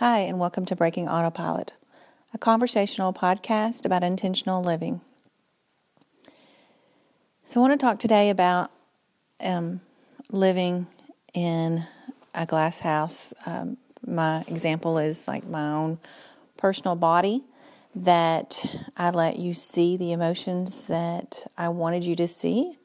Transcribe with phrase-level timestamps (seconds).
[0.00, 1.74] Hi, and welcome to Breaking Autopilot,
[2.32, 5.02] a conversational podcast about intentional living.
[7.44, 8.70] So, I want to talk today about
[9.40, 9.82] um,
[10.30, 10.86] living
[11.34, 11.84] in
[12.34, 13.34] a glass house.
[13.44, 13.76] Um,
[14.06, 15.98] my example is like my own
[16.56, 17.42] personal body,
[17.94, 18.64] that
[18.96, 22.78] I let you see the emotions that I wanted you to see,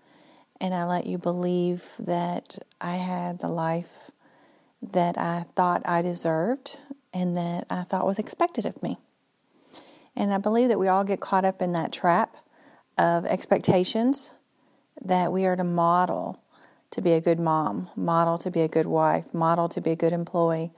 [0.59, 4.11] and I let you believe that I had the life
[4.81, 6.77] that I thought I deserved
[7.15, 8.97] and that I thought was expected of me.
[10.17, 12.35] And I believe that we all get caught up in that trap
[12.97, 14.35] of expectations
[15.01, 16.43] that we are to model
[16.91, 19.95] to be a good mom, model to be a good wife, model to be a
[19.95, 20.71] good employee.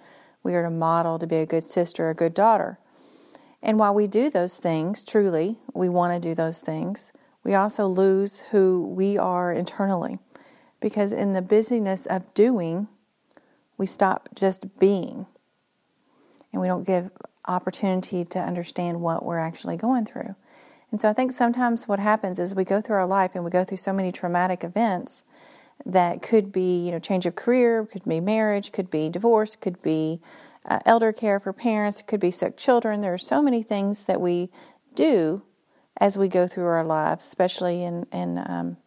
[0.43, 2.77] We are to model to be a good sister, a good daughter.
[3.61, 7.87] And while we do those things, truly, we want to do those things, we also
[7.87, 10.19] lose who we are internally.
[10.79, 12.87] Because in the busyness of doing,
[13.77, 15.25] we stop just being
[16.51, 17.11] and we don't give
[17.45, 20.35] opportunity to understand what we're actually going through.
[20.91, 23.51] And so I think sometimes what happens is we go through our life and we
[23.51, 25.23] go through so many traumatic events
[25.85, 29.81] that could be, you know, change of career, could be marriage, could be divorce, could
[29.81, 30.19] be
[30.65, 33.01] uh, elder care for parents, could be sick children.
[33.01, 34.49] There are so many things that we
[34.95, 35.43] do
[35.97, 38.77] as we go through our lives, especially in in um,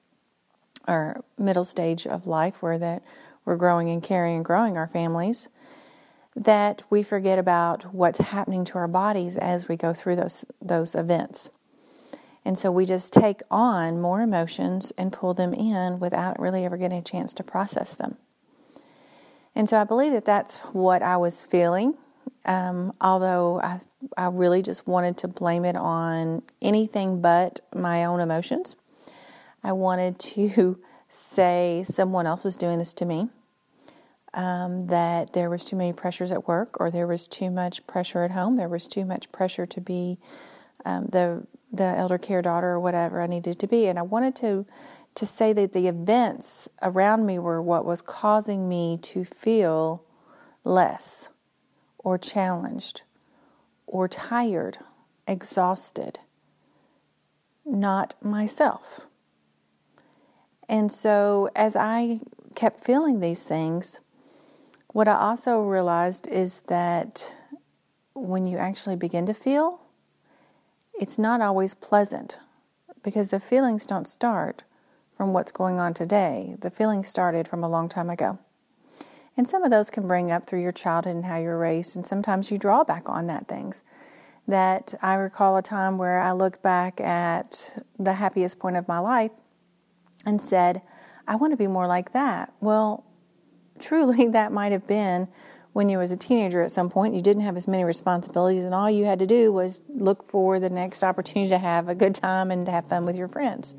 [0.89, 3.03] our middle stage of life, where that
[3.45, 5.49] we're growing and caring and growing our families
[6.41, 10.95] that we forget about what's happening to our bodies as we go through those those
[10.95, 11.51] events.
[12.47, 16.79] And so we just take on more emotions and pull them in without really ever
[16.79, 18.17] getting a chance to process them.
[19.55, 21.99] And so I believe that that's what I was feeling,
[22.47, 23.81] um, although I,
[24.17, 28.77] I really just wanted to blame it on anything but my own emotions.
[29.63, 30.81] I wanted to
[31.11, 33.29] say someone else was doing this to me
[34.35, 38.23] um, that there was too many pressures at work or there was too much pressure
[38.23, 38.57] at home.
[38.57, 40.19] There was too much pressure to be
[40.85, 43.87] um, the the elder care daughter or whatever I needed to be.
[43.87, 44.67] And I wanted to
[45.15, 50.05] to say that the events around me were what was causing me to feel
[50.65, 51.29] less
[51.99, 53.03] or challenged
[53.87, 54.79] or tired,
[55.27, 56.21] exhausted,
[57.65, 59.09] not myself.
[60.69, 62.21] And so as I
[62.55, 64.01] kept feeling these things,
[64.93, 67.37] what I also realized is that
[68.15, 69.81] when you actually begin to feel,
[70.99, 72.39] it's not always pleasant
[73.03, 74.65] because the feelings don't start
[75.17, 76.57] from what's going on today.
[76.61, 78.39] The feelings started from a long time ago.
[79.37, 81.97] And some of those can bring up through your childhood and how you were raised,
[81.97, 83.83] and sometimes you draw back on that things.
[84.49, 88.99] That I recall a time where I looked back at the happiest point of my
[88.99, 89.31] life
[90.27, 90.83] and said,
[91.29, 92.53] I want to be more like that.
[92.61, 93.05] Well,
[93.81, 95.29] truly that might have been
[95.73, 97.15] when you was a teenager at some point.
[97.15, 100.59] You didn't have as many responsibilities and all you had to do was look for
[100.59, 103.75] the next opportunity to have a good time and to have fun with your friends.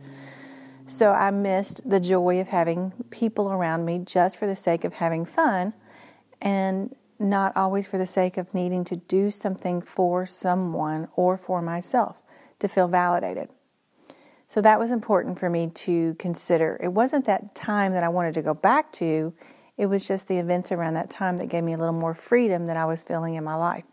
[0.88, 4.94] So i missed the joy of having people around me just for the sake of
[4.94, 5.74] having fun
[6.42, 11.62] and not always for the sake of needing to do something for someone or for
[11.62, 12.22] myself
[12.60, 13.50] to feel validated.
[14.48, 16.78] So that was important for me to consider.
[16.84, 19.34] It wasn't that time that i wanted to go back to
[19.82, 22.68] it was just the events around that time that gave me a little more freedom
[22.68, 23.84] that I was feeling in my life.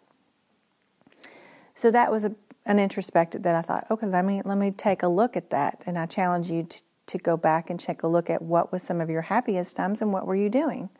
[1.74, 2.34] So that was a,
[2.66, 5.82] an introspective that I thought, okay, let me let me take a look at that,
[5.86, 8.82] and I challenge you to, to go back and take a look at what was
[8.82, 10.90] some of your happiest times and what were you doing.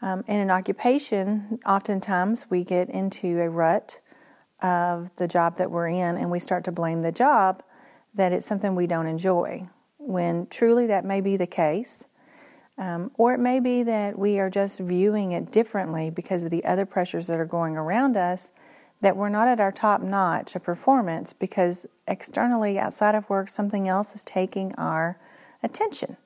[0.00, 3.98] Um, in an occupation, oftentimes we get into a rut
[4.62, 7.64] of the job that we're in, and we start to blame the job
[8.14, 9.68] that it's something we don't enjoy.
[9.98, 12.06] When truly that may be the case,
[12.76, 16.64] um, or it may be that we are just viewing it differently because of the
[16.64, 18.50] other pressures that are going around us,
[19.00, 23.86] that we're not at our top notch of performance because externally, outside of work, something
[23.86, 25.18] else is taking our
[25.62, 26.16] attention.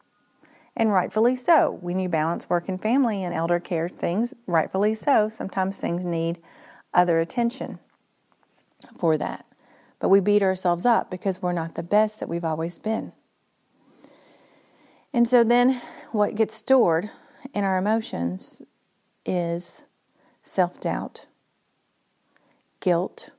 [0.76, 1.76] And rightfully so.
[1.80, 6.38] When you balance work and family and elder care things, rightfully so, sometimes things need
[6.94, 7.80] other attention
[8.96, 9.44] for that.
[9.98, 13.12] But we beat ourselves up because we're not the best that we've always been.
[15.12, 15.80] And so then
[16.12, 17.10] what gets stored
[17.54, 18.62] in our emotions
[19.26, 19.84] is
[20.42, 21.26] self doubt,
[22.80, 23.30] guilt.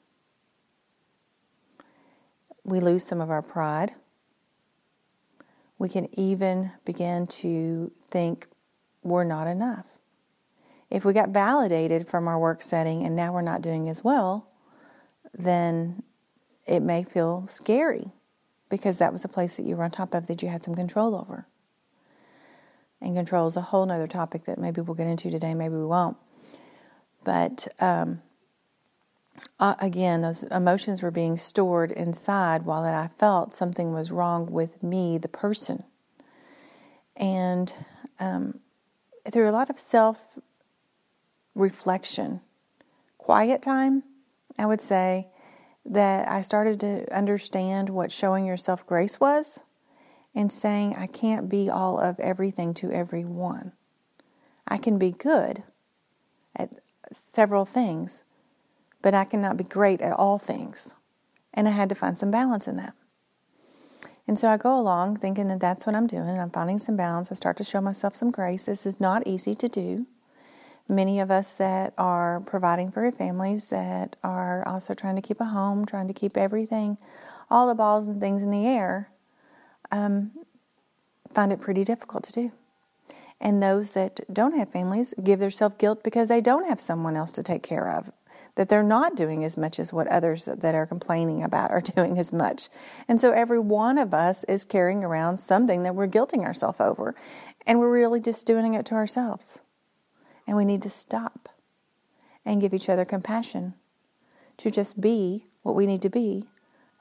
[2.63, 3.94] We lose some of our pride.
[5.77, 8.48] We can even begin to think
[9.01, 9.86] we're not enough.
[10.89, 14.48] If we got validated from our work setting and now we're not doing as well,
[15.33, 16.04] then
[16.68, 18.12] it may feel scary
[18.69, 20.75] because that was a place that you were on top of that you had some
[20.75, 21.48] control over
[23.01, 25.86] and control is a whole nother topic that maybe we'll get into today, maybe we
[25.86, 26.18] won't.
[27.24, 28.22] But um,
[29.60, 34.51] uh, again, those emotions were being stored inside while that I felt something was wrong
[34.51, 35.84] with me, the person.
[37.16, 37.74] And
[38.19, 38.60] um,
[39.30, 40.19] through a lot of self
[41.56, 42.42] reflection,
[43.18, 44.04] quiet time,
[44.57, 45.28] I would say
[45.86, 49.60] that I started to understand what showing yourself grace was
[50.36, 53.74] and saying, I can't be all of everything to everyone.
[54.68, 55.64] I can be good
[56.56, 56.80] at
[57.12, 58.24] several things,
[59.02, 60.94] but I cannot be great at all things.
[61.54, 62.94] And I had to find some balance in that.
[64.28, 66.40] And so I go along thinking that that's what I'm doing.
[66.40, 67.31] I'm finding some balance.
[67.31, 68.66] I start to show myself some grace.
[68.66, 70.06] This is not easy to do.
[70.88, 75.42] Many of us that are providing for our families, that are also trying to keep
[75.42, 77.00] a home, trying to keep everything,
[77.50, 79.10] all the balls and things in the air,
[79.92, 80.32] um,
[81.32, 82.52] find it pretty difficult to do.
[83.42, 87.32] And those that don't have families give themselves guilt because they don't have someone else
[87.34, 88.12] to take care of,
[88.56, 92.18] that they're not doing as much as what others that are complaining about are doing
[92.18, 92.68] as much.
[93.08, 97.16] And so every one of us is carrying around something that we're guilting ourselves over,
[97.66, 99.62] and we're really just doing it to ourselves.
[100.46, 101.48] And we need to stop
[102.44, 103.76] and give each other compassion
[104.58, 106.48] to just be what we need to be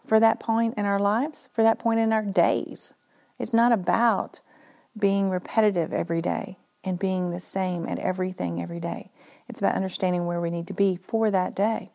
[0.09, 2.95] for that point in our lives, for that point in our days.
[3.39, 4.41] It's not about
[4.99, 9.11] being repetitive every day and being the same at everything every day.
[9.49, 11.93] It's about understanding where we need to be for that day.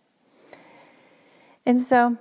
[1.65, 2.17] And so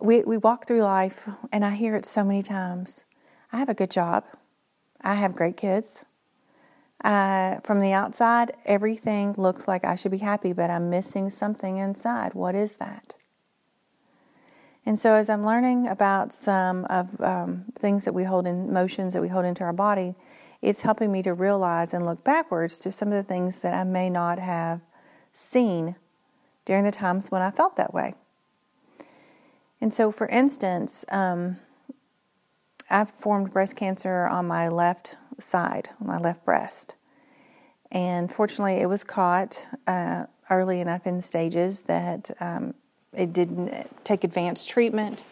[0.00, 3.04] we, we walk through life, and I hear it so many times
[3.52, 4.24] I have a good job,
[5.00, 6.04] I have great kids.
[7.02, 11.78] Uh, from the outside, everything looks like I should be happy, but I'm missing something
[11.78, 12.34] inside.
[12.34, 13.14] What is that?
[14.86, 19.12] And so, as I'm learning about some of um, things that we hold in motions
[19.12, 20.14] that we hold into our body,
[20.62, 23.84] it's helping me to realize and look backwards to some of the things that I
[23.84, 24.80] may not have
[25.32, 25.96] seen
[26.64, 28.14] during the times when I felt that way.
[29.80, 31.58] And so, for instance, um,
[32.90, 36.96] I formed breast cancer on my left side, my left breast.
[37.90, 42.74] And fortunately, it was caught uh, early enough in stages that um,
[43.12, 45.22] it didn't take advanced treatment,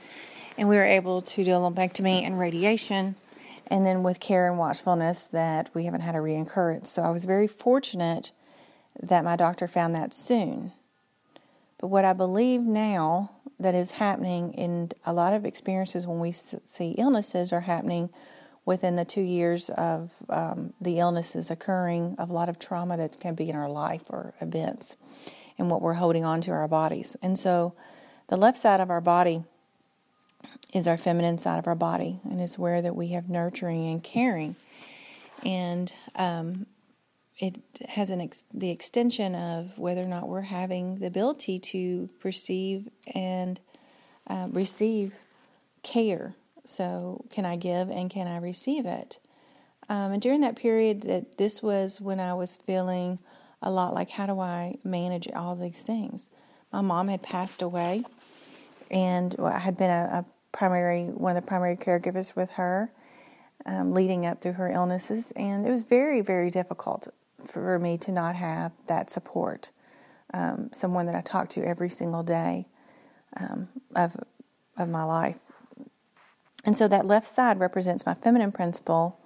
[0.57, 3.17] and we were able to do a lumpectomy and radiation.
[3.71, 6.87] And then with care and watchfulness, that we haven't had a reoccurrence.
[6.87, 8.33] So I was very fortunate
[9.01, 10.73] that my doctor found that soon.
[11.79, 13.31] But what I believe now
[13.61, 18.09] that is happening in a lot of experiences when we see illnesses are happening
[18.65, 23.21] within the two years of um, the illnesses occurring, of a lot of trauma that
[23.21, 24.97] can be in our life or events
[25.59, 27.17] and what we're holding on to our bodies.
[27.21, 27.75] And so
[28.29, 29.43] the left side of our body
[30.73, 34.03] is our feminine side of our body and is where that we have nurturing and
[34.03, 34.57] caring.
[35.45, 36.67] And um,
[37.39, 37.57] it
[37.89, 42.89] has an ex- the extension of whether or not we're having the ability to perceive
[43.15, 43.61] and
[44.27, 45.15] uh, receive
[45.83, 46.35] care.
[46.65, 49.21] So, can I give and can I receive it?
[49.89, 53.21] Um, and during that period, that this was when I was feeling
[53.63, 56.27] a lot like how do I manage all these things.
[56.73, 58.05] My mom had passed away,
[58.91, 62.93] and I had been a, a primary one of the primary caregivers with her,
[63.67, 67.09] um, leading up through her illnesses, and it was very very difficult
[67.47, 69.71] for me to not have that support,
[70.35, 72.67] um, someone that I talked to every single day
[73.37, 74.17] um, of
[74.77, 75.39] of my life.
[76.65, 79.19] And so that left side represents my feminine principle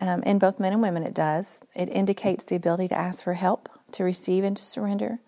[0.00, 1.60] um, in both men and women, it does.
[1.74, 5.18] It indicates the ability to ask for help, to receive and to surrender,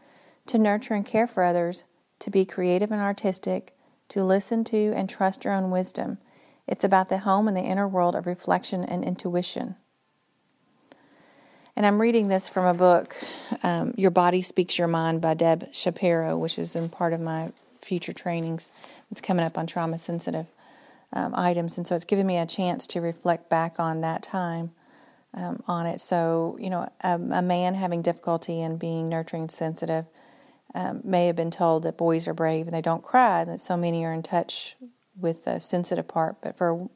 [0.47, 1.85] to nurture and care for others,
[2.21, 3.75] to be creative and artistic,
[4.11, 6.19] to listen to and trust your own wisdom.
[6.67, 9.77] It's about the home and the inner world of reflection and intuition.
[11.75, 13.17] And I'm reading this from a book,
[13.63, 17.53] um, Your Body Speaks Your Mind by Deb Shapiro, which is in part of my
[17.81, 18.71] future trainings
[19.09, 20.47] that's coming up on trauma sensitive
[21.13, 24.71] um, items, and so it's given me a chance to reflect back on that time
[25.35, 26.01] um, on it.
[26.01, 30.07] So, you know, a, a, man having difficulty in being nurturing sensitive
[30.75, 33.61] um, may have been told that boys are brave and they don't cry, and that
[33.61, 34.77] so many are in touch
[35.17, 36.89] with the sensitive part, but for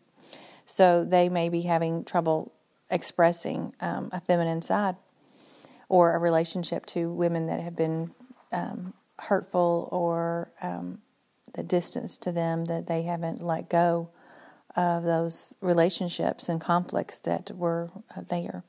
[0.65, 2.53] so they may be having trouble
[2.91, 4.97] expressing um, a feminine side
[5.89, 8.13] or a relationship to women that have been
[8.53, 10.99] um, hurtful or um,
[11.55, 14.11] the distance to them that they haven't let go
[14.77, 18.65] of those relationships and conflicts that were uh, there.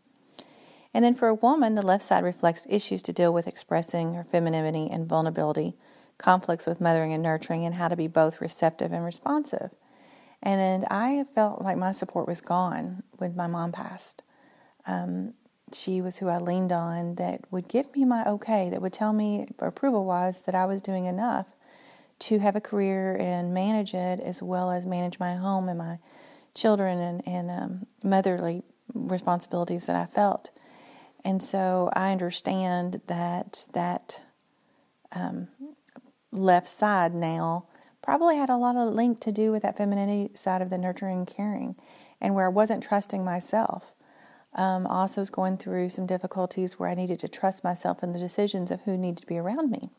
[0.93, 4.23] And then for a woman, the left side reflects issues to deal with expressing her
[4.23, 5.75] femininity and vulnerability,
[6.17, 9.71] conflicts with mothering and nurturing, and how to be both receptive and responsive.
[10.41, 14.21] And I felt like my support was gone when my mom passed.
[14.85, 15.33] Um,
[15.73, 19.11] she was who I leaned on that would give me my okay, that would tell
[19.11, 21.47] me approval wise that I was doing enough
[22.19, 25.99] to have a career and manage it as well as manage my home and my
[26.53, 30.51] children and, and um, motherly responsibilities that I felt.
[31.23, 34.23] And so I understand that that
[35.11, 35.49] um,
[36.31, 37.65] left side now
[38.01, 41.19] probably had a lot of link to do with that femininity side of the nurturing
[41.19, 41.75] and caring
[42.21, 43.93] and where I wasn't trusting myself.
[44.53, 48.19] Um, also was going through some difficulties where I needed to trust myself in the
[48.19, 49.89] decisions of who needed to be around me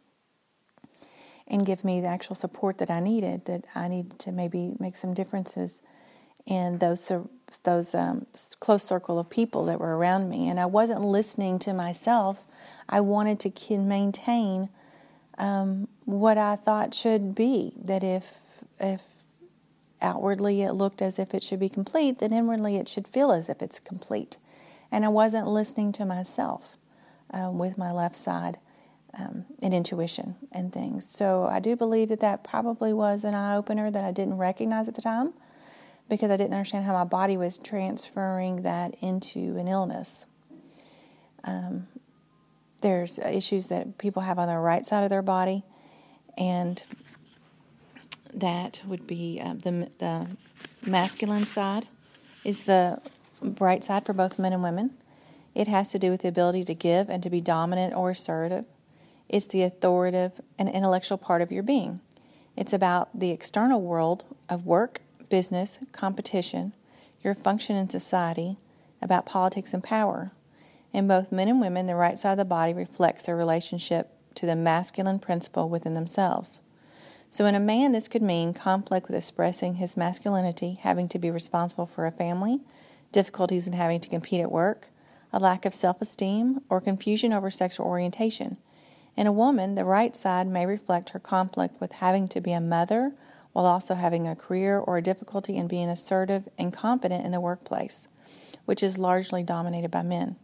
[1.48, 4.96] and give me the actual support that I needed, that I needed to maybe make
[4.96, 5.82] some differences
[6.44, 7.12] in those
[7.62, 8.26] those um,
[8.60, 12.38] close circle of people that were around me, and I wasn't listening to myself.
[12.88, 14.68] I wanted to maintain
[15.38, 17.72] um, what I thought should be.
[17.82, 18.34] That if
[18.80, 19.02] if
[20.02, 23.48] outwardly it looked as if it should be complete, then inwardly it should feel as
[23.48, 24.36] if it's complete.
[24.90, 26.76] And I wasn't listening to myself
[27.32, 28.58] uh, with my left side
[29.16, 31.08] um, and intuition and things.
[31.08, 34.88] So I do believe that that probably was an eye opener that I didn't recognize
[34.88, 35.32] at the time
[36.08, 40.26] because I didn't understand how my body was transferring that into an illness.
[41.44, 41.88] Um,
[42.82, 45.64] there's issues that people have on the right side of their body,
[46.36, 46.82] and
[48.34, 50.28] that would be uh, the the
[50.86, 51.86] masculine side
[52.44, 53.00] is the
[53.42, 54.90] bright side for both men and women.
[55.54, 58.66] It has to do with the ability to give and to be dominant or assertive.
[59.28, 62.00] It's the authoritative and intellectual part of your being.
[62.56, 66.72] It's about the external world of work business, competition,
[67.20, 68.56] your function in society,
[69.02, 70.30] about politics and power.
[70.92, 74.46] In both men and women, the right side of the body reflects their relationship to
[74.46, 76.60] the masculine principle within themselves.
[77.28, 81.30] So, in a man, this could mean conflict with expressing his masculinity, having to be
[81.30, 82.60] responsible for a family,
[83.12, 84.88] difficulties in having to compete at work,
[85.32, 88.56] a lack of self esteem, or confusion over sexual orientation.
[89.16, 92.60] In a woman, the right side may reflect her conflict with having to be a
[92.60, 93.12] mother
[93.52, 97.40] while also having a career or a difficulty in being assertive and confident in the
[97.40, 98.08] workplace,
[98.66, 100.36] which is largely dominated by men.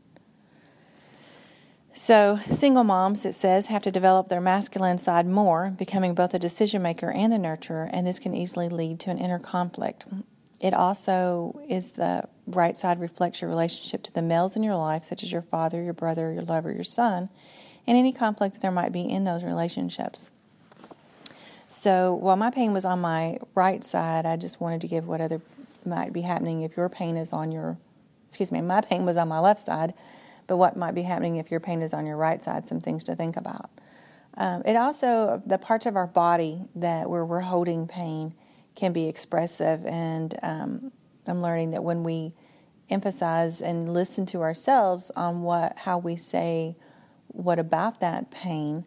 [1.95, 6.39] So, single moms, it says, have to develop their masculine side more, becoming both a
[6.39, 10.07] decision maker and the nurturer, and this can easily lead to an inner conflict.
[10.59, 15.05] It also is the right side reflects your relationship to the males in your life,
[15.05, 17.29] such as your father, your brother, your lover, your son,
[17.87, 20.31] and any conflict that there might be in those relationships.
[21.69, 25.21] So while my pain was on my right side, I just wanted to give what
[25.21, 25.41] other
[25.85, 27.79] might be happening if your pain is on your,
[28.29, 29.95] excuse me, my pain was on my left side,
[30.47, 33.03] but what might be happening if your pain is on your right side, some things
[33.05, 33.71] to think about.
[34.37, 38.35] Um, it also, the parts of our body that where we're holding pain
[38.75, 40.93] can be expressive, and um,
[41.27, 42.33] I'm learning that when we
[42.89, 46.77] emphasize and listen to ourselves on what, how we say
[47.33, 48.85] what about that pain,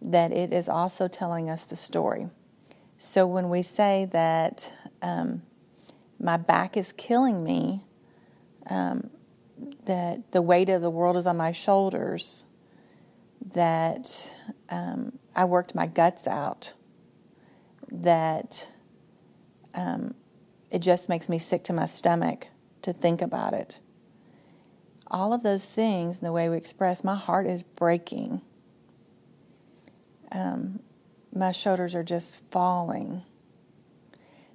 [0.00, 2.28] that it is also telling us the story.
[2.98, 4.72] So when we say that
[5.02, 5.42] um,
[6.20, 7.84] my back is killing me,
[8.68, 9.10] um,
[9.86, 12.44] that the weight of the world is on my shoulders,
[13.54, 14.34] that
[14.68, 16.72] um, I worked my guts out,
[17.90, 18.70] that
[19.74, 20.14] um,
[20.70, 22.48] it just makes me sick to my stomach
[22.82, 23.80] to think about it.
[25.08, 28.42] All of those things, and the way we express, my heart is breaking
[30.32, 30.80] um,
[31.34, 33.22] my shoulders are just falling,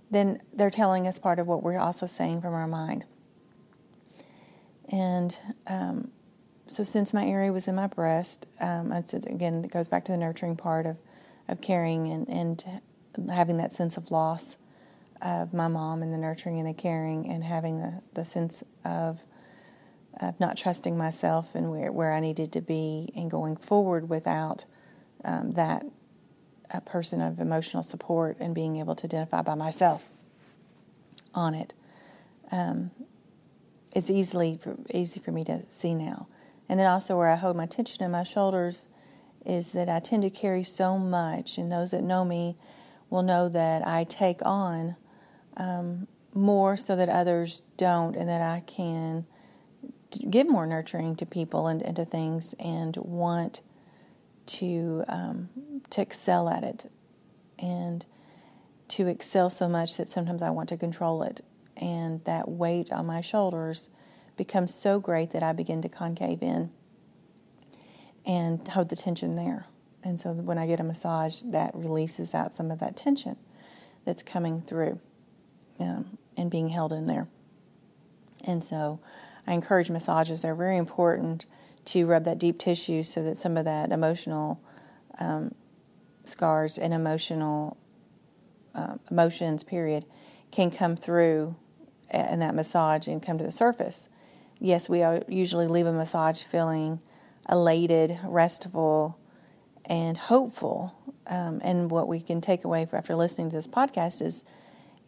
[0.09, 3.05] then they're telling us part of what we're also saying from our mind.
[4.89, 6.11] And um,
[6.67, 10.17] so, since my area was in my breast, um, again, it goes back to the
[10.17, 10.97] nurturing part of,
[11.47, 12.81] of caring and, and
[13.29, 14.57] having that sense of loss
[15.21, 19.21] of my mom and the nurturing and the caring, and having the, the sense of,
[20.21, 24.65] of not trusting myself and where, where I needed to be, and going forward without
[25.25, 25.85] um, that
[26.69, 30.09] a person of emotional support and being able to identify by myself
[31.33, 31.73] on it.
[32.51, 32.91] Um,
[33.93, 34.59] it's easily
[34.93, 36.27] easy for me to see now.
[36.69, 38.87] And then also where I hold my tension in my shoulders
[39.45, 42.55] is that I tend to carry so much, and those that know me
[43.09, 44.95] will know that I take on
[45.57, 49.25] um, more so that others don't, and that I can
[50.29, 53.61] give more nurturing to people and, and to things, and want
[54.45, 55.49] to um,
[55.89, 56.91] to excel at it
[57.59, 58.05] and
[58.87, 61.41] to excel so much that sometimes I want to control it
[61.77, 63.89] and that weight on my shoulders
[64.35, 66.71] becomes so great that I begin to concave in
[68.25, 69.65] and hold the tension there.
[70.03, 73.37] And so when I get a massage, that releases out some of that tension
[74.03, 74.99] that's coming through
[75.79, 77.27] um, and being held in there.
[78.43, 78.99] And so
[79.47, 80.41] I encourage massages.
[80.41, 81.45] They're very important
[81.85, 84.61] to rub that deep tissue so that some of that emotional
[85.19, 85.55] um,
[86.25, 87.77] scars and emotional
[88.75, 90.05] uh, emotions, period,
[90.51, 91.55] can come through
[92.13, 94.09] in that massage and come to the surface.
[94.59, 96.99] Yes, we usually leave a massage feeling
[97.49, 99.17] elated, restful,
[99.85, 100.95] and hopeful.
[101.27, 104.43] Um, and what we can take away after listening to this podcast is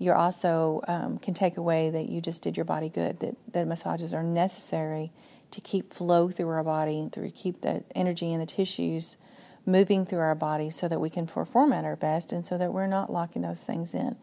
[0.03, 3.67] you also um, can take away that you just did your body good, that, that
[3.67, 5.11] massages are necessary
[5.51, 9.17] to keep flow through our body, and to keep the energy in the tissues
[9.65, 12.73] moving through our body so that we can perform at our best and so that
[12.73, 14.15] we're not locking those things in.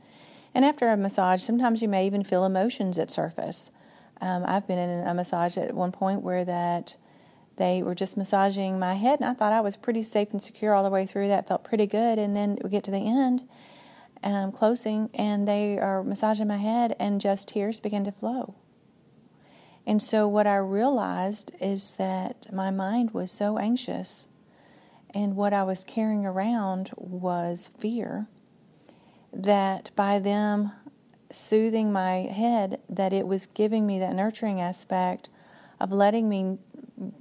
[0.54, 3.70] And after a massage, sometimes you may even feel emotions at surface.
[4.20, 6.96] Um, I've been in a massage at one point where that
[7.56, 10.74] they were just massaging my head, and I thought I was pretty safe and secure
[10.74, 11.28] all the way through.
[11.28, 13.48] That felt pretty good, and then we get to the end,
[14.22, 18.54] um, closing, and they are massaging my head, and just tears begin to flow.
[19.86, 24.28] And so, what I realized is that my mind was so anxious,
[25.14, 28.28] and what I was carrying around was fear.
[29.32, 30.72] That by them
[31.32, 35.28] soothing my head, that it was giving me that nurturing aspect
[35.78, 36.58] of letting me,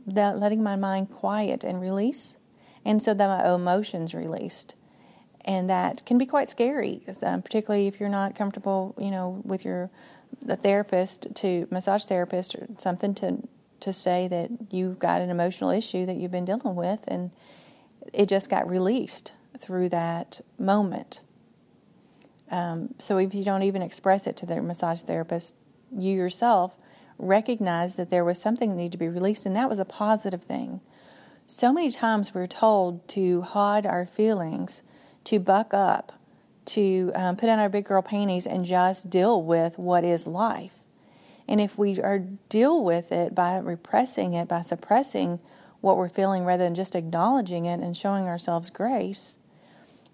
[0.06, 2.38] that letting my mind quiet and release,
[2.84, 4.76] and so that my emotions released
[5.50, 9.66] and that can be quite scary, um, particularly if you're not comfortable, you know, with
[9.66, 9.90] your
[10.44, 13.42] the therapist to massage therapist or something to
[13.80, 17.32] to say that you've got an emotional issue that you've been dealing with, and
[18.14, 21.22] it just got released through that moment.
[22.52, 25.56] Um, so if you don't even express it to the massage therapist,
[25.98, 26.76] you yourself
[27.18, 30.44] recognize that there was something that needed to be released, and that was a positive
[30.44, 30.82] thing.
[31.48, 34.84] So many times we're told to hide our feelings
[35.26, 36.14] to buck up,
[36.66, 40.74] to um, put on our big girl panties and just deal with what is life.
[41.48, 45.40] And if we are deal with it by repressing it, by suppressing
[45.82, 49.38] what we're feeling rather than just acknowledging it and showing ourselves grace,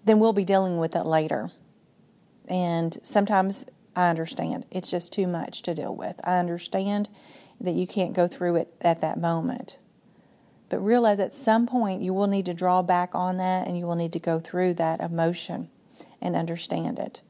[0.04, 1.50] then we'll be dealing with it later.
[2.48, 6.18] And sometimes I understand it's just too much to deal with.
[6.22, 7.08] I understand
[7.60, 9.78] that you can't go through it at that moment.
[10.68, 13.86] But realize at some point you will need to draw back on that and you
[13.86, 15.68] will need to go through that emotion
[16.20, 17.20] and understand it.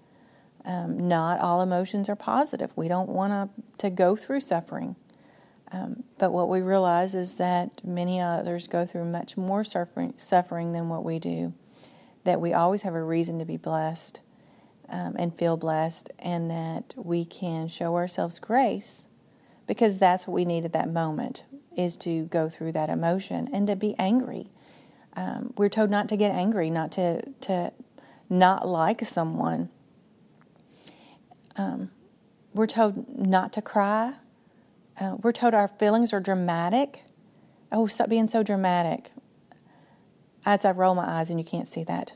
[0.64, 2.70] Um, not all emotions are positive.
[2.74, 4.96] We don't want to go through suffering.
[5.70, 10.72] Um, but what we realize is that many others go through much more suffering, suffering
[10.72, 11.54] than what we do.
[12.24, 14.20] That we always have a reason to be blessed
[14.88, 19.06] um, and feel blessed, and that we can show ourselves grace
[19.66, 21.44] because that's what we need at that moment
[21.76, 24.48] is to go through that emotion and to be angry.
[25.14, 27.72] Um, we're told not to get angry, not to to
[28.28, 29.70] not like someone.
[31.56, 31.90] Um,
[32.52, 34.14] we're told not to cry.
[34.98, 37.04] Uh, we're told our feelings are dramatic.
[37.70, 39.12] Oh, stop being so dramatic.
[40.44, 42.14] As I roll my eyes, and you can't see that,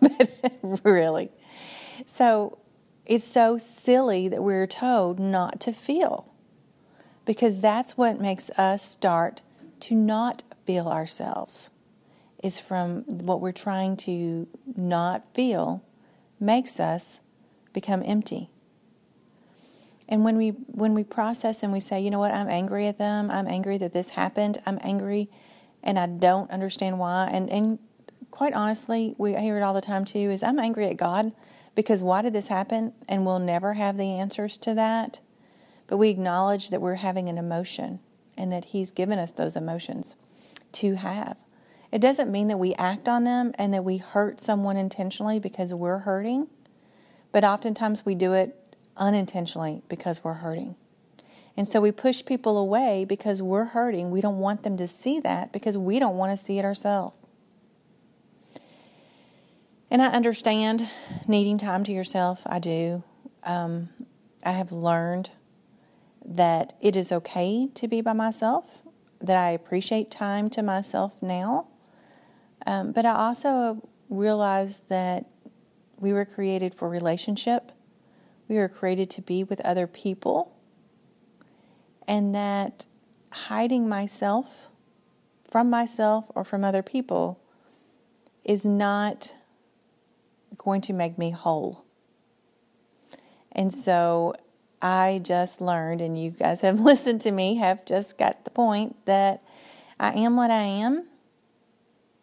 [0.00, 0.30] but
[0.84, 1.30] really.
[2.06, 2.58] So
[3.06, 6.31] it's so silly that we're told not to feel
[7.24, 9.42] because that's what makes us start
[9.80, 11.70] to not feel ourselves
[12.42, 15.84] is from what we're trying to not feel
[16.40, 17.20] makes us
[17.72, 18.50] become empty.
[20.08, 22.32] And when we when we process and we say you know what?
[22.32, 23.30] I'm angry at them.
[23.30, 24.58] I'm angry that this happened.
[24.66, 25.30] I'm angry
[25.84, 27.28] and i don't understand why.
[27.32, 27.78] And and
[28.30, 31.32] quite honestly we hear it all the time too is i'm angry at god
[31.74, 32.92] because why did this happen?
[33.08, 35.20] And we'll never have the answers to that
[35.92, 38.00] but we acknowledge that we're having an emotion
[38.34, 40.16] and that He's given us those emotions
[40.72, 41.36] to have.
[41.90, 45.74] It doesn't mean that we act on them and that we hurt someone intentionally because
[45.74, 46.46] we're hurting,
[47.30, 50.76] but oftentimes we do it unintentionally because we're hurting.
[51.58, 54.10] And so we push people away because we're hurting.
[54.10, 57.14] We don't want them to see that because we don't want to see it ourselves.
[59.90, 60.88] And I understand
[61.28, 62.40] needing time to yourself.
[62.46, 63.02] I do.
[63.44, 63.90] Um,
[64.42, 65.32] I have learned
[66.24, 68.82] that it is okay to be by myself,
[69.20, 71.68] that I appreciate time to myself now.
[72.66, 75.26] Um, but I also realize that
[75.98, 77.72] we were created for relationship,
[78.48, 80.52] we were created to be with other people,
[82.06, 82.86] and that
[83.30, 84.68] hiding myself
[85.48, 87.40] from myself or from other people
[88.44, 89.34] is not
[90.58, 91.84] going to make me whole.
[93.52, 94.34] And so
[94.82, 98.96] I just learned, and you guys have listened to me, have just got the point
[99.06, 99.42] that
[99.98, 101.06] I am what I am,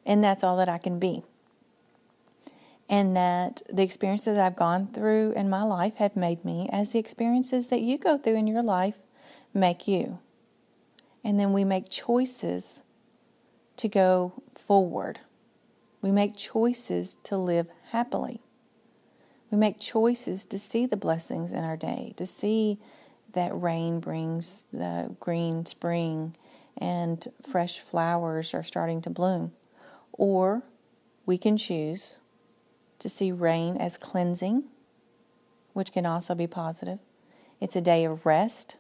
[0.05, 1.23] and that's all that I can be.
[2.89, 6.99] And that the experiences I've gone through in my life have made me, as the
[6.99, 8.95] experiences that you go through in your life
[9.53, 10.19] make you.
[11.23, 12.81] And then we make choices
[13.77, 15.19] to go forward.
[16.01, 18.41] We make choices to live happily.
[19.51, 22.79] We make choices to see the blessings in our day, to see
[23.33, 26.35] that rain brings the green spring
[26.77, 29.51] and fresh flowers are starting to bloom.
[30.13, 30.63] Or
[31.25, 32.17] we can choose
[32.99, 34.63] to see rain as cleansing,
[35.73, 36.99] which can also be positive.
[37.59, 38.77] It's a day of rest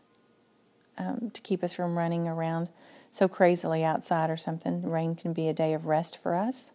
[0.97, 2.69] um, to keep us from running around
[3.11, 4.83] so crazily outside or something.
[4.83, 6.71] Rain can be a day of rest for us.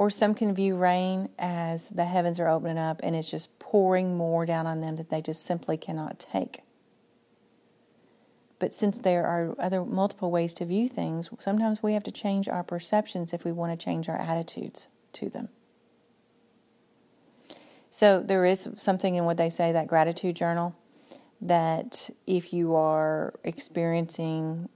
[0.00, 4.16] Or some can view rain as the heavens are opening up and it's just pouring
[4.16, 6.62] more down on them that they just simply cannot take.
[8.58, 12.48] But since there are other multiple ways to view things, sometimes we have to change
[12.48, 15.50] our perceptions if we want to change our attitudes to them.
[17.90, 20.74] So there is something in what they say that gratitude journal
[21.42, 24.70] that if you are experiencing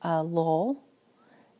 [0.00, 0.82] a lull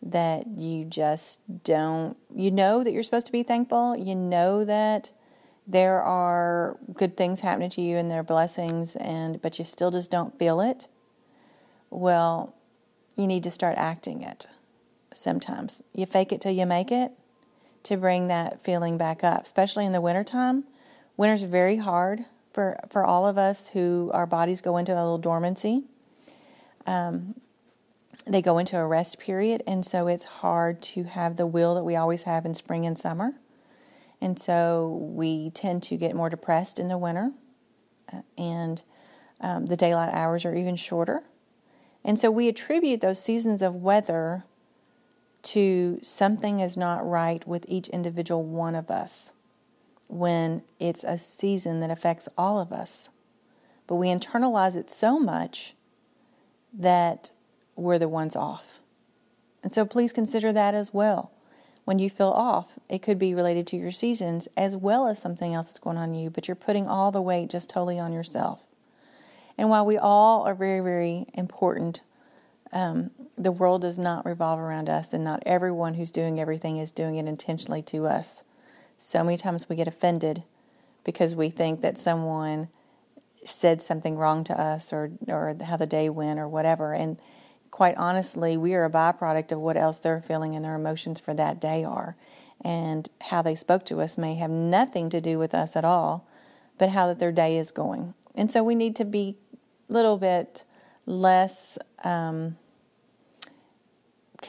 [0.02, 3.96] that you just don't you know that you're supposed to be thankful.
[3.96, 5.12] You know that
[5.66, 9.90] there are good things happening to you and there are blessings and but you still
[9.90, 10.88] just don't feel it.
[11.90, 12.54] Well
[13.16, 14.46] you need to start acting it
[15.12, 15.82] sometimes.
[15.92, 17.12] You fake it till you make it
[17.84, 20.64] to bring that feeling back up especially in the wintertime.
[21.16, 25.18] Winter's very hard for for all of us who our bodies go into a little
[25.18, 25.84] dormancy.
[26.86, 27.34] Um,
[28.28, 31.84] they go into a rest period, and so it's hard to have the will that
[31.84, 33.34] we always have in spring and summer.
[34.20, 37.32] And so we tend to get more depressed in the winter,
[38.12, 38.82] uh, and
[39.40, 41.22] um, the daylight hours are even shorter.
[42.04, 44.44] And so we attribute those seasons of weather
[45.42, 49.30] to something is not right with each individual one of us
[50.08, 53.10] when it's a season that affects all of us.
[53.86, 55.74] But we internalize it so much
[56.72, 57.30] that
[57.78, 58.80] we're the ones off.
[59.62, 61.32] And so please consider that as well.
[61.84, 65.54] When you feel off, it could be related to your seasons as well as something
[65.54, 68.60] else that's going on you, but you're putting all the weight just totally on yourself.
[69.56, 72.02] And while we all are very, very important,
[72.72, 76.90] um, the world does not revolve around us, and not everyone who's doing everything is
[76.90, 78.42] doing it intentionally to us.
[78.98, 80.42] So many times we get offended
[81.04, 82.68] because we think that someone
[83.44, 87.18] said something wrong to us or or how the day went or whatever and
[87.70, 91.34] quite honestly, we are a byproduct of what else they're feeling and their emotions for
[91.34, 92.16] that day are.
[92.64, 96.26] And how they spoke to us may have nothing to do with us at all,
[96.76, 98.14] but how that their day is going.
[98.34, 99.36] And so we need to be
[99.88, 100.64] a little bit
[101.06, 102.56] less um,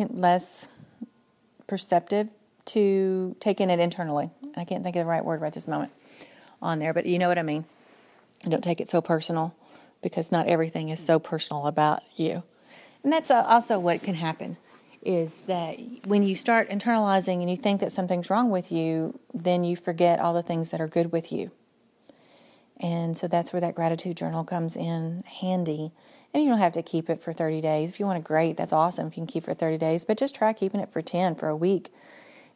[0.10, 0.68] less
[1.68, 2.30] perceptive
[2.66, 4.30] to taking it internally.
[4.56, 5.92] I can't think of the right word right this moment
[6.62, 7.66] on there, but you know what I mean.
[8.44, 9.56] Don't take it so personal
[10.02, 12.44] because not everything is so personal about you.
[13.04, 14.58] And that's also what can happen
[15.02, 19.64] is that when you start internalizing and you think that something's wrong with you, then
[19.64, 21.52] you forget all the things that are good with you.
[22.78, 25.92] And so that's where that gratitude journal comes in handy.
[26.34, 27.90] And you don't have to keep it for 30 days.
[27.90, 30.06] If you want to, great, that's awesome if you can keep it for 30 days,
[30.06, 31.92] but just try keeping it for 10 for a week.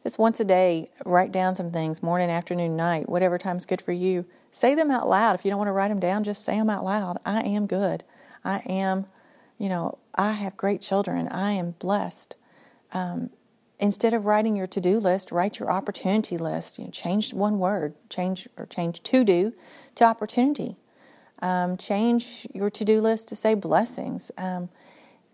[0.02, 3.92] Just once a day, write down some things morning, afternoon, night, whatever time's good for
[3.92, 4.26] you.
[4.52, 5.34] Say them out loud.
[5.34, 7.18] If you don't want to write them down, just say them out loud.
[7.24, 8.04] I am good.
[8.44, 9.06] I am
[9.58, 11.28] you know, I have great children.
[11.28, 12.36] I am blessed.
[12.92, 13.30] Um,
[13.78, 16.78] instead of writing your to-do list, write your opportunity list.
[16.78, 19.52] You know, change one word, change or change to do
[19.96, 20.76] to opportunity.
[21.40, 24.30] Um, change your to-do list to say blessings.
[24.38, 24.68] Um,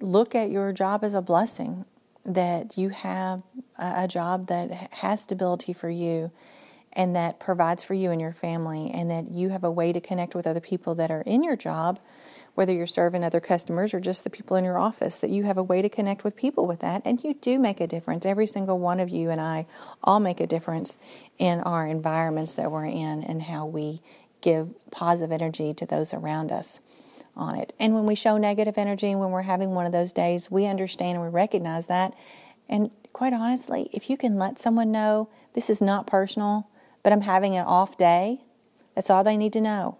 [0.00, 1.84] look at your job as a blessing
[2.24, 3.42] that you have
[3.78, 6.30] a, a job that has stability for you
[6.92, 10.00] and that provides for you and your family and that you have a way to
[10.00, 11.98] connect with other people that are in your job
[12.54, 15.56] whether you're serving other customers or just the people in your office, that you have
[15.56, 17.02] a way to connect with people with that.
[17.04, 18.26] And you do make a difference.
[18.26, 19.66] Every single one of you and I
[20.02, 20.96] all make a difference
[21.38, 24.02] in our environments that we're in and how we
[24.40, 26.80] give positive energy to those around us
[27.36, 27.72] on it.
[27.78, 30.66] And when we show negative energy, and when we're having one of those days, we
[30.66, 32.14] understand and we recognize that.
[32.68, 36.68] And quite honestly, if you can let someone know this is not personal,
[37.02, 38.40] but I'm having an off day,
[38.94, 39.98] that's all they need to know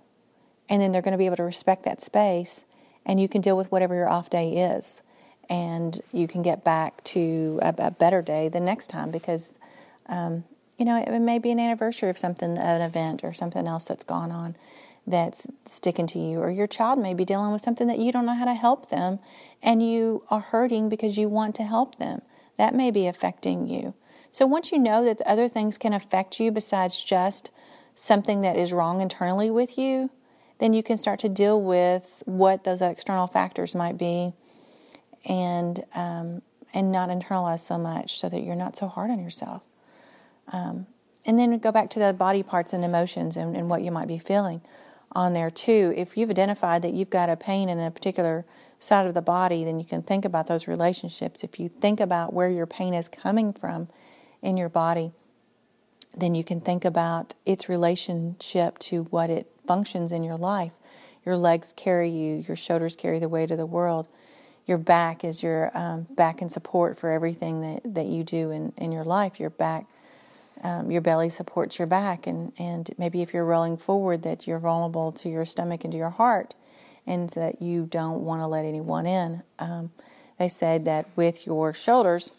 [0.71, 2.65] and then they're going to be able to respect that space
[3.05, 5.03] and you can deal with whatever your off day is.
[5.49, 9.59] And you can get back to a, a better day the next time because
[10.07, 10.45] um,
[10.79, 14.05] you know it, may be an anniversary of something an event or something else that's
[14.05, 14.55] gone on
[15.07, 16.39] that's sticking to you.
[16.39, 18.91] Or your child may be dealing with something that you don't know how to help
[18.91, 19.19] them
[19.61, 22.23] and you are hurting because you want to help them.
[22.59, 23.95] That may be affecting you.
[24.31, 27.51] So once you know that other things can affect you besides just
[27.97, 30.11] something that is wrong internally with you
[30.61, 34.33] then you can start to deal with what those external factors might be
[35.25, 36.43] and um,
[36.73, 39.63] and not internalize so much so that you're not so hard on yourself.
[40.53, 40.87] Um,
[41.27, 44.09] and then go back to the body parts and emotions and, and what you might
[44.09, 44.63] be feeling
[45.13, 45.93] on there too.
[45.97, 48.45] If you've identified that you've got a pain in a particular
[48.79, 51.43] side of the body, then you can think about those relationships.
[51.43, 53.89] If you think about where your pain is coming from
[54.43, 55.13] in your body,
[56.17, 60.73] then you can think about its relationship to what it functions in your life.
[61.25, 64.09] Your legs carry you, your shoulders carry the weight of the world.
[64.67, 68.73] Your back is your um, back and support for everything that, that you do in,
[68.77, 69.41] in your life.
[69.41, 69.87] Your back
[70.63, 74.59] um, your belly supports your back, and, and maybe if you're rolling forward, that you're
[74.59, 76.55] vulnerable to your stomach and to your heart,
[77.07, 79.43] and that you don't want to let anyone in.
[79.59, 79.91] Um,
[80.39, 82.33] they said that with your shoulders,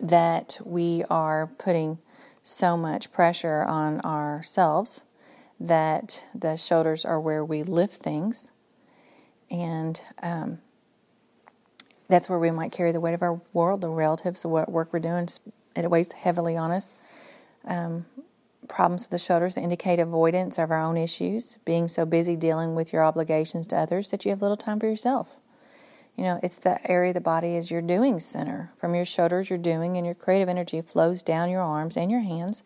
[0.00, 1.98] that we are putting
[2.48, 5.02] so much pressure on ourselves
[5.60, 8.50] that the shoulders are where we lift things,
[9.50, 10.58] and um,
[12.08, 14.92] that's where we might carry the weight of our world, the relatives, of what work
[14.92, 15.28] we're doing
[15.76, 16.92] it weighs heavily on us.
[17.64, 18.06] Um,
[18.66, 22.92] problems with the shoulders indicate avoidance of our own issues, being so busy dealing with
[22.92, 25.37] your obligations to others that you have little time for yourself.
[26.18, 28.72] You know, it's the area of the body is your doing center.
[28.76, 32.22] From your shoulders, your doing, and your creative energy flows down your arms and your
[32.22, 32.64] hands,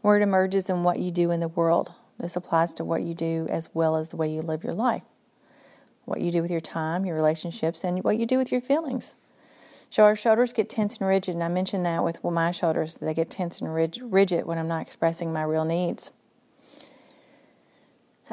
[0.00, 1.92] where it emerges in what you do in the world.
[2.18, 5.02] This applies to what you do as well as the way you live your life,
[6.06, 9.16] what you do with your time, your relationships, and what you do with your feelings.
[9.90, 13.12] So our shoulders get tense and rigid, and I mentioned that with my shoulders, they
[13.12, 16.10] get tense and rigid when I'm not expressing my real needs.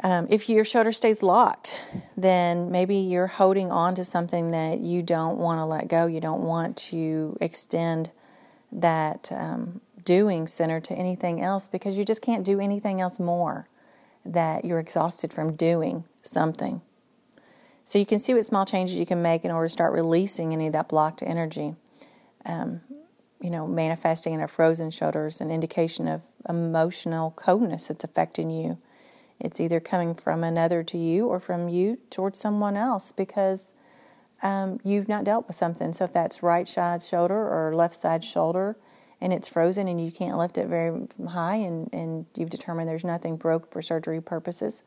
[0.02, 1.80] Um, if your shoulder stays locked,
[2.16, 6.06] then maybe you're holding on to something that you don't want to let go.
[6.06, 8.10] You don't want to extend
[8.72, 13.68] that um, doing center to anything else because you just can't do anything else more.
[14.24, 16.82] That you're exhausted from doing something.
[17.84, 20.52] So you can see what small changes you can make in order to start releasing
[20.52, 21.76] any of that blocked energy.
[22.44, 22.80] Um,
[23.40, 28.50] you know, manifesting in a frozen shoulder is an indication of emotional coldness that's affecting
[28.50, 28.78] you.
[29.38, 33.72] It's either coming from another to you or from you towards someone else because
[34.42, 35.92] um, you've not dealt with something.
[35.92, 38.76] So if that's right side shoulder or left side shoulder
[39.20, 43.04] and it's frozen and you can't lift it very high and, and you've determined there's
[43.04, 44.82] nothing broke for surgery purposes,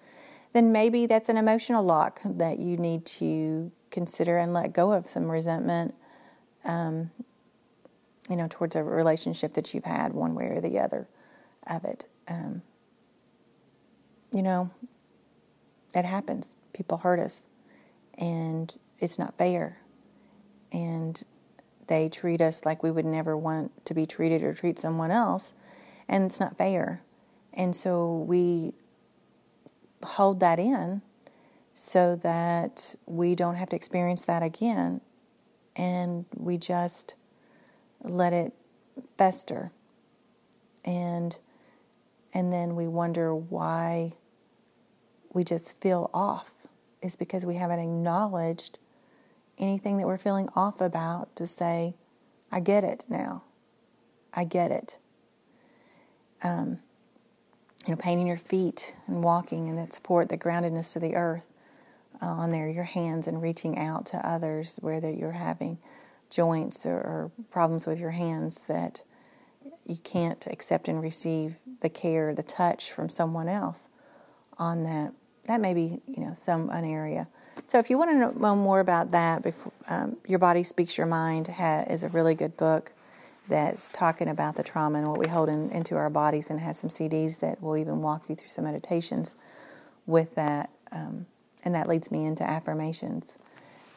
[0.54, 5.10] then maybe that's an emotional lock that you need to consider and let go of
[5.10, 5.94] some resentment,
[6.66, 7.12] um,
[8.30, 11.08] you know, towards a relationship that you've had one way or the other
[11.68, 12.06] of it.
[12.28, 12.62] Um,
[14.32, 14.70] you know,
[15.94, 16.56] it happens.
[16.74, 17.44] People hurt us,
[18.18, 19.80] and it's not fair.
[20.72, 21.22] And
[21.88, 25.54] they treat us like we would never want to be treated or treat someone else,
[26.08, 27.02] and it's not fair.
[27.54, 28.74] And so we
[30.04, 31.02] hold that in
[31.74, 35.02] so that we don't have to experience that again
[35.76, 37.16] and we just
[38.04, 38.54] let it
[39.18, 39.72] fester
[40.84, 41.38] and
[42.34, 44.14] and then we wonder why
[45.34, 46.54] we just feel off
[47.02, 48.78] is because we haven't acknowledged
[49.58, 51.94] anything that we're feeling off about to say
[52.52, 53.44] i get it now.
[54.34, 54.98] I get it.
[56.42, 56.80] Um,
[57.86, 61.48] you know, painting your feet and walking and that support the groundedness to the earth
[62.22, 65.78] uh, on there, your hands and reaching out to others whether you're having
[66.30, 69.02] joints or, or, problems with your hands that
[69.88, 73.89] you can't accept and receive the care, the touch from someone else
[74.60, 75.14] on that.
[75.46, 77.28] That may be, you know, some an area.
[77.66, 81.08] So if you want to know more about that, before, um, Your Body Speaks Your
[81.08, 82.92] Mind ha- is a really good book
[83.48, 86.78] that's talking about the trauma and what we hold in, into our bodies and has
[86.78, 89.36] some CDs that will even walk you through some meditations
[90.06, 90.70] with that.
[90.92, 91.26] Um,
[91.64, 93.38] and that leads me into affirmations.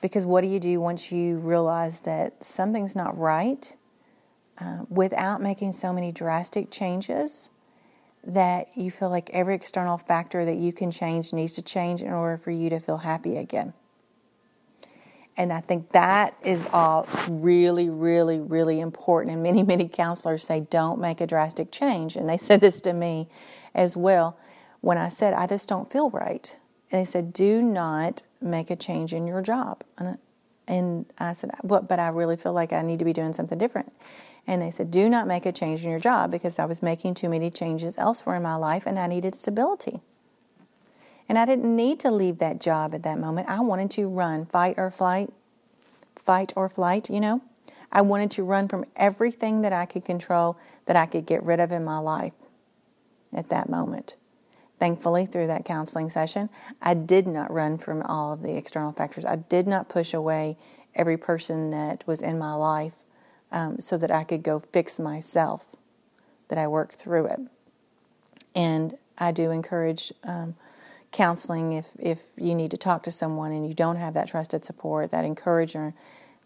[0.01, 3.77] Because what do you do once you realize that something's not right
[4.59, 7.51] uh, without making so many drastic changes
[8.25, 12.13] that you feel like every external factor that you can change needs to change in
[12.13, 13.73] order for you to feel happy again?
[15.37, 19.33] And I think that is all really, really, really important.
[19.33, 22.17] And many, many counselors say, don't make a drastic change.
[22.17, 23.29] And they said this to me
[23.75, 24.37] as well
[24.83, 26.55] when I said, I just don't feel right.
[26.91, 29.83] And they said, do not make a change in your job.
[30.69, 33.57] And I said, but, but I really feel like I need to be doing something
[33.57, 33.91] different.
[34.47, 37.15] And they said, do not make a change in your job because I was making
[37.15, 40.01] too many changes elsewhere in my life and I needed stability.
[41.29, 43.49] And I didn't need to leave that job at that moment.
[43.49, 45.33] I wanted to run, fight or flight,
[46.17, 47.41] fight or flight, you know.
[47.93, 51.61] I wanted to run from everything that I could control, that I could get rid
[51.61, 52.33] of in my life
[53.33, 54.17] at that moment.
[54.83, 56.51] thankfully, through that counseling session.
[56.83, 59.25] I did not run from all of the external factors.
[59.25, 60.57] I did not push away
[60.93, 63.02] every person that was in my life
[63.53, 65.67] um, so that I could go fix myself,
[66.49, 67.41] that I worked through it.
[68.55, 70.57] And I do encourage um,
[71.13, 74.65] counseling if, if you need to talk to someone and you don't have that trusted
[74.65, 75.95] support, that encourager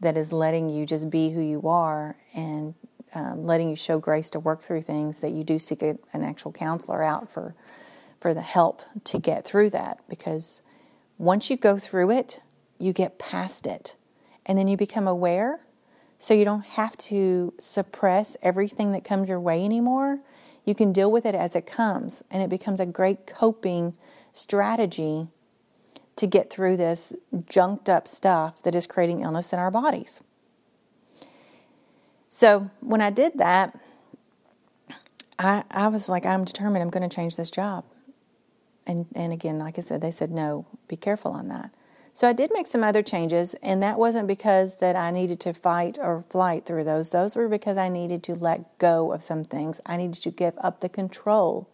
[0.00, 2.74] that is letting you just be who you are and
[3.14, 6.22] um, letting you show grace to work through things that you do seek a, an
[6.22, 7.54] actual counselor out for
[8.20, 10.62] for the help to get through that because
[11.18, 12.40] once you go through it
[12.78, 13.94] you get past it
[14.44, 15.60] and then you become aware
[16.18, 20.20] so you don't have to suppress everything that comes your way anymore
[20.66, 23.96] you can deal with it as it comes and it becomes a great coping
[24.32, 25.28] strategy
[26.16, 27.14] to get through this
[27.48, 30.22] junked up stuff that is creating illness in our bodies.
[32.26, 33.78] So when I did that,
[35.38, 37.84] I, I was like, I'm determined I'm going to change this job.
[38.86, 41.72] And, and again, like I said, they said, no, be careful on that.
[42.16, 45.52] So I did make some other changes, and that wasn't because that I needed to
[45.52, 47.10] fight or flight through those.
[47.10, 49.82] Those were because I needed to let go of some things.
[49.84, 51.68] I needed to give up the control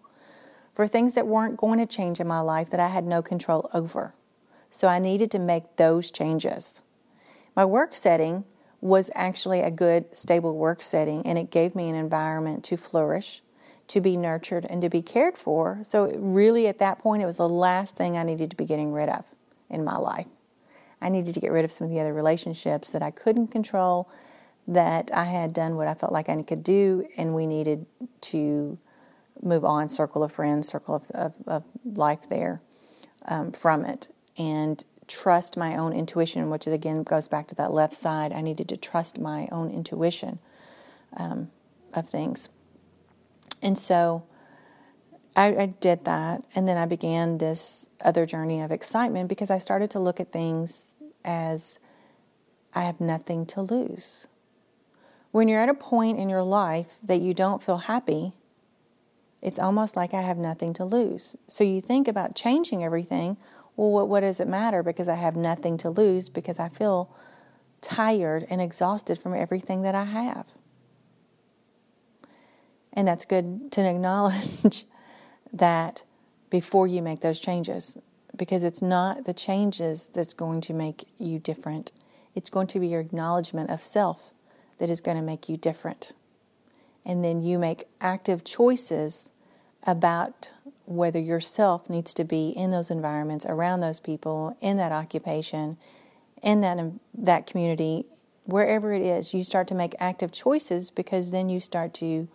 [0.74, 3.70] for things that weren't going to change in my life that I had no control
[3.72, 4.14] over.
[4.68, 6.83] So I needed to make those changes.
[7.55, 8.42] My work setting
[8.81, 13.42] was actually a good, stable work setting, and it gave me an environment to flourish,
[13.87, 15.83] to be nurtured, and to be cared for.
[15.85, 18.92] So, really, at that point, it was the last thing I needed to be getting
[18.92, 19.24] rid of
[19.72, 20.26] in my life.
[21.00, 24.08] I needed to get rid of some of the other relationships that I couldn't control,
[24.68, 27.87] that I had done what I felt like I could do, and we needed
[28.20, 28.78] to
[29.42, 32.62] move on, circle of friends, circle of, of, of life there
[33.26, 37.72] um, from it and trust my own intuition, which is, again goes back to that
[37.72, 38.32] left side.
[38.32, 40.38] I needed to trust my own intuition
[41.16, 41.50] um,
[41.92, 42.48] of things.
[43.61, 44.24] And so
[45.35, 46.45] I, I did that.
[46.55, 50.33] And then I began this other journey of excitement because I started to look at
[50.33, 50.87] things
[51.25, 51.79] as
[52.75, 54.29] I have nothing to lose.
[55.31, 58.33] When you're at a point in your life that you don't feel happy,
[59.40, 61.37] it's almost like I have nothing to lose.
[61.49, 63.37] So you think about changing everything
[63.77, 64.83] well, what, what does it matter?
[64.83, 67.11] Because I have nothing to lose because I feel
[67.81, 70.47] tired and exhausted from everything that I have.
[72.92, 74.85] And that's good to acknowledge
[75.52, 76.04] that
[76.50, 77.98] before you make those changes
[78.36, 81.92] because it's not the changes that's going to make you different.
[82.34, 84.32] It's going to be your acknowledgement of self
[84.78, 86.12] that is going to make you different.
[87.04, 89.30] And then you make active choices
[89.84, 90.50] about
[90.86, 95.76] whether yourself needs to be in those environments, around those people, in that occupation,
[96.42, 98.04] in that um, that community,
[98.44, 102.28] wherever it is, you start to make active choices because then you start to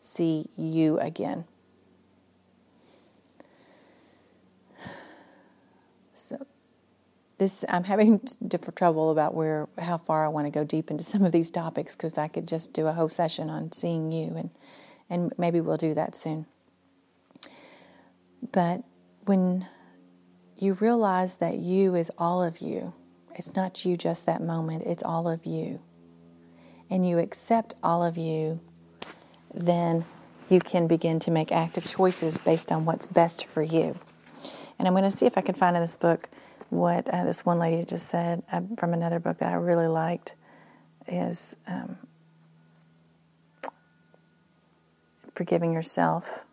[0.00, 1.44] see you again.
[6.14, 6.46] So
[7.38, 8.20] this I'm having
[8.76, 11.94] trouble about where how far I want to go deep into some of these topics
[11.94, 14.50] because I could just do a whole session on seeing you and
[15.10, 16.46] and maybe we'll do that soon.
[18.52, 18.82] But
[19.24, 19.66] when
[20.56, 22.94] you realize that you is all of you,
[23.34, 25.80] it's not you just that moment, it's all of you,
[26.88, 28.60] and you accept all of you,
[29.52, 30.04] then
[30.48, 33.96] you can begin to make active choices based on what's best for you.
[34.78, 36.28] And I'm going to see if I can find in this book
[36.74, 40.34] what uh, this one lady just said uh, from another book that I really liked
[41.06, 41.96] is um,
[45.34, 46.44] forgiving yourself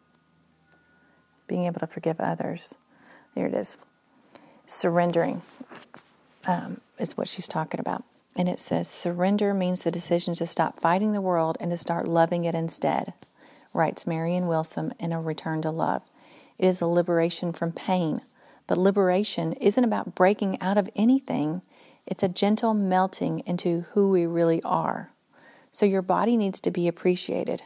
[1.47, 2.75] being able to forgive others.
[3.35, 3.77] There it is.
[4.65, 5.41] Surrendering
[6.45, 8.03] um, is what she's talking about.
[8.35, 12.07] And it says, surrender means the decision to stop fighting the world and to start
[12.07, 13.13] loving it instead,
[13.73, 16.03] writes Marianne Williamson in A Return to Love.
[16.57, 18.21] It is a liberation from pain,
[18.71, 21.61] but liberation isn't about breaking out of anything,
[22.05, 25.11] it's a gentle melting into who we really are.
[25.73, 27.63] So your body needs to be appreciated.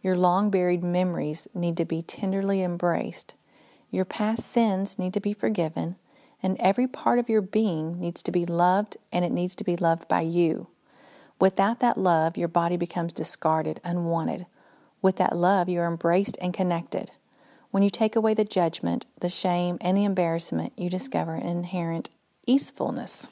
[0.00, 3.34] Your long buried memories need to be tenderly embraced.
[3.90, 5.96] Your past sins need to be forgiven,
[6.40, 9.76] and every part of your being needs to be loved, and it needs to be
[9.76, 10.68] loved by you.
[11.40, 14.46] Without that love, your body becomes discarded, unwanted.
[15.02, 17.10] With that love, you are embraced and connected.
[17.74, 22.08] When you take away the judgment, the shame, and the embarrassment, you discover an inherent
[22.46, 23.26] easefulness.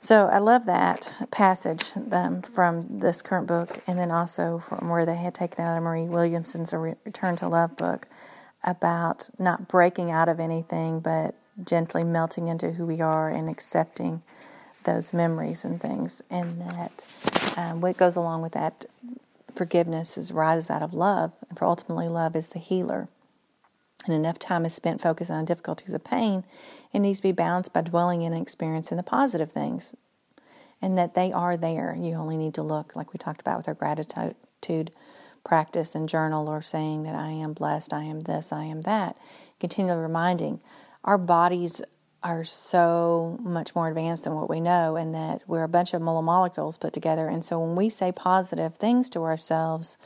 [0.00, 5.06] So I love that passage um, from this current book, and then also from where
[5.06, 8.08] they had taken out of Marie Williamson's Return to Love book
[8.64, 14.22] about not breaking out of anything, but gently melting into who we are and accepting
[14.82, 16.20] those memories and things.
[16.30, 17.04] And that
[17.56, 18.86] um, what goes along with that
[19.54, 23.08] forgiveness is rises out of love, and for ultimately love is the healer.
[24.06, 26.44] and enough time is spent focusing on difficulties of pain,
[26.92, 29.94] it needs to be balanced by dwelling in and experiencing the positive things.
[30.80, 31.94] And that they are there.
[31.96, 34.90] You only need to look, like we talked about with our gratitude
[35.44, 39.16] practice and journal, or saying that I am blessed, I am this, I am that.
[39.60, 40.60] Continually reminding
[41.04, 41.80] our bodies
[42.22, 46.02] are so much more advanced than what we know, and that we're a bunch of
[46.02, 47.28] molecules put together.
[47.28, 49.98] And so when we say positive things to ourselves,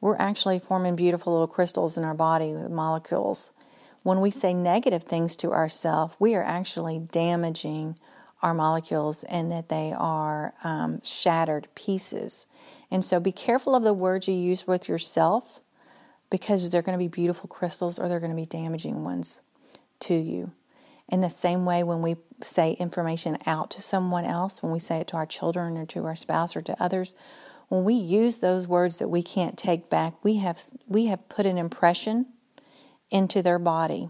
[0.00, 3.52] we're actually forming beautiful little crystals in our body with molecules.
[4.02, 7.98] When we say negative things to ourselves, we are actually damaging
[8.42, 12.46] our molecules and that they are um, shattered pieces.
[12.90, 15.60] And so be careful of the words you use with yourself
[16.30, 19.40] because they're going to be beautiful crystals or they're going to be damaging ones
[20.00, 20.52] to you.
[21.10, 24.98] In the same way, when we say information out to someone else, when we say
[24.98, 27.14] it to our children or to our spouse or to others,
[27.68, 31.46] when we use those words that we can't take back, we have we have put
[31.46, 32.26] an impression
[33.10, 34.08] into their body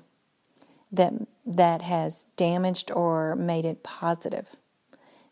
[0.93, 1.15] that
[1.47, 4.57] that has damaged or made it positive.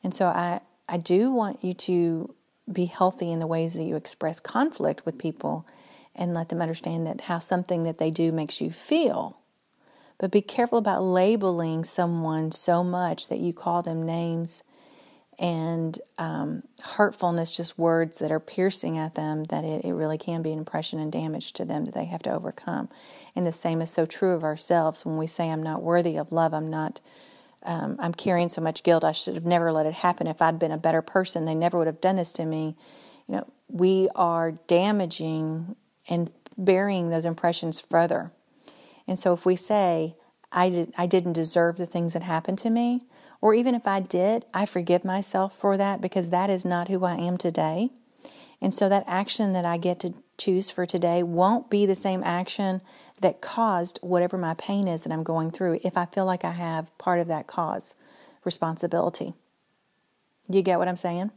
[0.02, 2.34] And so I I do want you to
[2.70, 5.66] be healthy in the ways that you express conflict with people
[6.14, 9.37] and let them understand that how something that they do makes you feel.
[10.18, 14.64] But be careful about labeling someone so much that you call them names
[15.38, 20.42] and um, hurtfulness, just words that are piercing at them, that it, it really can
[20.42, 22.88] be an impression and damage to them that they have to overcome.
[23.36, 26.32] And the same is so true of ourselves when we say, I'm not worthy of
[26.32, 27.00] love, I'm not.
[27.64, 29.02] Um, I'm carrying so much guilt.
[29.02, 30.28] I should have never let it happen.
[30.28, 32.76] If I'd been a better person, they never would have done this to me.
[33.26, 35.74] You know, we are damaging
[36.08, 38.30] and burying those impressions further.
[39.08, 40.14] And so if we say,
[40.52, 43.02] I, did, I didn't deserve the things that happened to me,
[43.40, 47.04] or even if I did, I forgive myself for that because that is not who
[47.04, 47.90] I am today.
[48.60, 52.22] And so that action that I get to choose for today won't be the same
[52.24, 52.82] action
[53.20, 56.52] that caused whatever my pain is that I'm going through if I feel like I
[56.52, 57.94] have part of that cause
[58.44, 59.34] responsibility.
[60.48, 61.30] You get what I'm saying?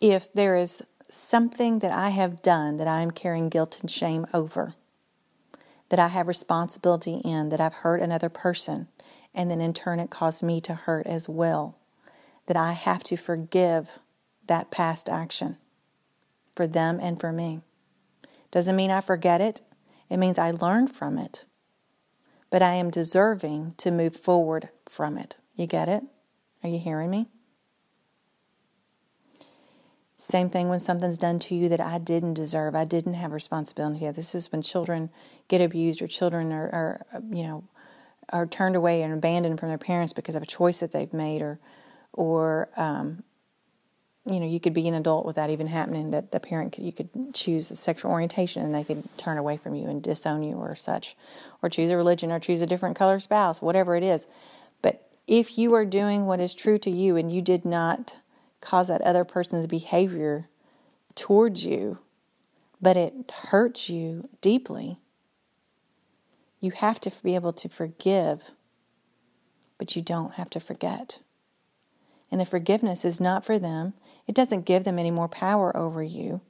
[0.00, 4.26] If there is something that I have done that I am carrying guilt and shame
[4.32, 4.74] over,
[5.92, 8.88] that I have responsibility in, that I've hurt another person,
[9.34, 11.76] and then in turn it caused me to hurt as well.
[12.46, 13.98] That I have to forgive
[14.46, 15.58] that past action
[16.56, 17.60] for them and for me.
[18.50, 19.60] Doesn't mean I forget it,
[20.08, 21.44] it means I learn from it.
[22.48, 25.36] But I am deserving to move forward from it.
[25.56, 26.04] You get it?
[26.62, 27.28] Are you hearing me?
[30.32, 34.10] Same thing when something's done to you that I didn't deserve, I didn't have responsibility.
[34.12, 35.10] This is when children
[35.46, 37.64] get abused or children are, are you know,
[38.30, 41.42] are turned away and abandoned from their parents because of a choice that they've made,
[41.42, 41.58] or,
[42.14, 43.24] or um,
[44.24, 46.12] you know, you could be an adult without even happening.
[46.12, 49.58] That the parent could, you could choose a sexual orientation and they could turn away
[49.58, 51.14] from you and disown you or such,
[51.62, 54.26] or choose a religion or choose a different color spouse, whatever it is.
[54.80, 58.16] But if you are doing what is true to you and you did not
[58.62, 60.48] cause that other person's behavior
[61.14, 61.98] towards you,
[62.80, 64.98] but it hurts you deeply,
[66.60, 68.52] you have to be able to forgive,
[69.76, 71.18] but you don't have to forget.
[72.30, 73.94] And the forgiveness is not for them.
[74.26, 76.40] It doesn't give them any more power over you.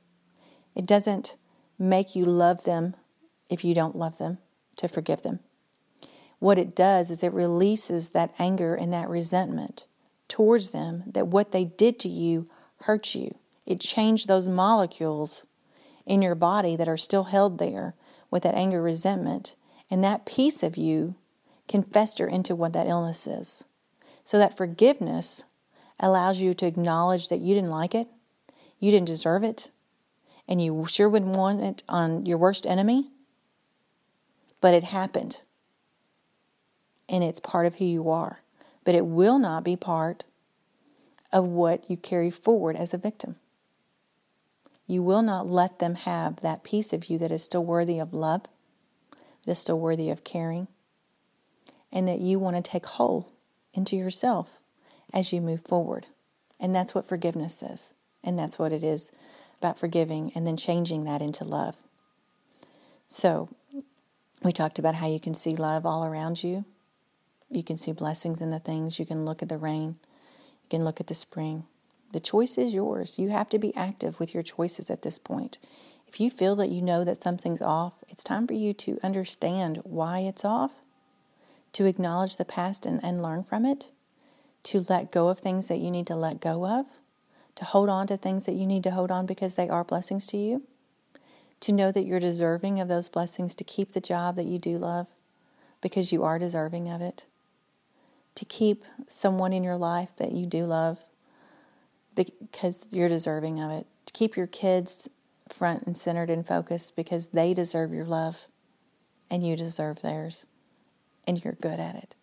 [0.76, 1.36] It doesn't
[1.78, 2.94] make you love them
[3.48, 4.38] if you don't love them
[4.76, 5.40] to forgive them.
[6.38, 9.86] What it does is it releases that anger and that resentment
[10.32, 12.48] towards them that what they did to you
[12.84, 13.34] hurt you.
[13.66, 15.42] It changed those molecules
[16.06, 17.94] in your body that are still held there
[18.30, 19.56] with that anger resentment
[19.90, 21.16] and that piece of you
[21.68, 23.64] can fester into what that illness is.
[24.24, 25.42] So that forgiveness
[26.00, 28.08] allows you to acknowledge that you didn't like it,
[28.80, 29.68] you didn't deserve it,
[30.48, 33.10] and you sure wouldn't want it on your worst enemy,
[34.62, 35.42] but it happened.
[37.06, 38.40] And it's part of who you are.
[38.84, 40.24] But it will not be part
[41.32, 43.36] of what you carry forward as a victim.
[44.86, 48.12] You will not let them have that piece of you that is still worthy of
[48.12, 48.42] love
[49.44, 50.68] that is still worthy of caring,
[51.90, 53.28] and that you want to take whole
[53.74, 54.50] into yourself
[55.12, 56.06] as you move forward.
[56.60, 57.92] And that's what forgiveness is.
[58.22, 59.10] And that's what it is
[59.60, 61.76] about forgiving and then changing that into love.
[63.08, 63.48] So,
[64.42, 66.64] we talked about how you can see love all around you.
[67.52, 68.98] You can see blessings in the things.
[68.98, 69.96] You can look at the rain.
[70.64, 71.64] You can look at the spring.
[72.12, 73.18] The choice is yours.
[73.18, 75.58] You have to be active with your choices at this point.
[76.06, 79.80] If you feel that you know that something's off, it's time for you to understand
[79.84, 80.72] why it's off,
[81.72, 83.90] to acknowledge the past and, and learn from it,
[84.64, 86.86] to let go of things that you need to let go of,
[87.56, 90.26] to hold on to things that you need to hold on because they are blessings
[90.28, 90.62] to you.
[91.60, 94.76] to know that you're deserving of those blessings, to keep the job that you do
[94.78, 95.06] love
[95.80, 97.24] because you are deserving of it,
[98.34, 100.98] to keep someone in your life that you do love
[102.14, 105.08] because you're deserving of it, to keep your kids
[105.48, 108.46] front and centered and focused because they deserve your love
[109.30, 110.46] and you deserve theirs
[111.26, 112.14] and you're good at it.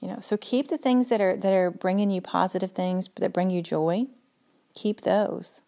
[0.00, 3.32] You know, so keep the things that are that are bringing you positive things that
[3.32, 4.06] bring you joy.
[4.74, 5.60] Keep those.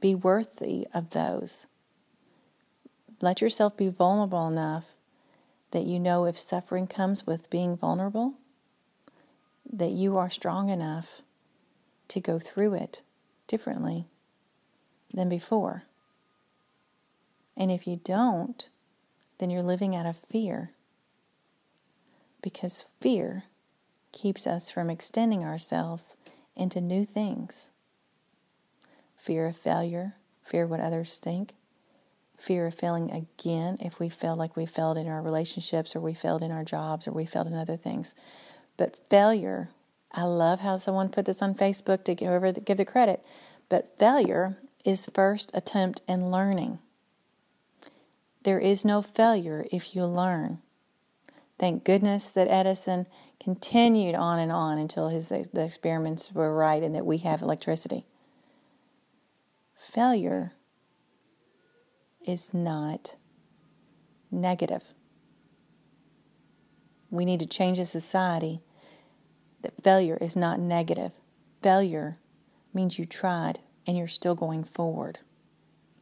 [0.00, 1.66] Be worthy of those.
[3.20, 4.93] Let yourself be vulnerable enough
[5.74, 8.34] that you know if suffering comes with being vulnerable,
[9.70, 11.20] that you are strong enough
[12.06, 13.02] to go through it
[13.48, 14.06] differently
[15.12, 15.82] than before.
[17.56, 18.68] And if you don't,
[19.38, 20.70] then you're living out of fear.
[22.40, 23.42] Because fear
[24.12, 26.14] keeps us from extending ourselves
[26.56, 27.72] into new things
[29.16, 30.14] fear of failure,
[30.44, 31.54] fear what others think,
[32.44, 36.12] fear of failing again if we feel like we failed in our relationships or we
[36.12, 38.14] failed in our jobs or we failed in other things.
[38.76, 39.70] But failure,
[40.12, 43.24] I love how someone put this on Facebook to give, give the credit,
[43.68, 46.78] but failure is first attempt in learning.
[48.42, 50.58] There is no failure if you learn.
[51.58, 53.06] Thank goodness that Edison
[53.40, 58.04] continued on and on until his the experiments were right and that we have electricity.
[59.78, 60.52] Failure
[62.24, 63.16] is not
[64.30, 64.82] negative.
[67.10, 68.60] We need to change a society
[69.62, 71.12] that failure is not negative.
[71.62, 72.18] Failure
[72.72, 75.20] means you tried and you're still going forward.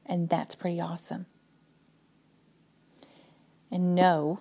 [0.06, 1.26] And that's pretty awesome.
[3.70, 4.40] And no,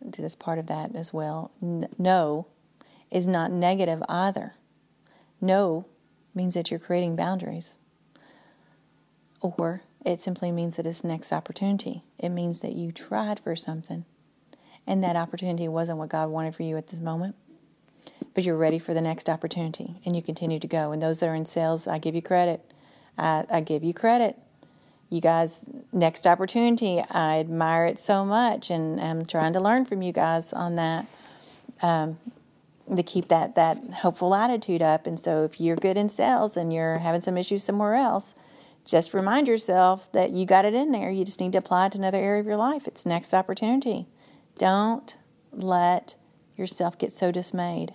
[0.00, 2.46] this part of that as well, no
[3.10, 4.54] is not negative either.
[5.40, 5.86] No
[6.34, 7.74] means that you're creating boundaries.
[9.40, 12.04] Or it simply means that it's next opportunity.
[12.18, 14.04] It means that you tried for something
[14.86, 17.36] and that opportunity wasn't what God wanted for you at this moment
[18.34, 20.92] but you're ready for the next opportunity and you continue to go.
[20.92, 22.60] And those that are in sales, I give you credit.
[23.16, 24.36] I, I give you credit.
[25.08, 30.02] You guys, next opportunity, I admire it so much, and I'm trying to learn from
[30.02, 31.06] you guys on that.
[31.82, 32.18] Um,
[32.94, 35.06] to keep that that hopeful attitude up.
[35.06, 38.34] And so, if you're good in sales and you're having some issues somewhere else,
[38.84, 41.10] just remind yourself that you got it in there.
[41.10, 42.86] You just need to apply it to another area of your life.
[42.86, 44.06] It's next opportunity.
[44.58, 45.16] Don't
[45.52, 46.16] let
[46.56, 47.94] yourself get so dismayed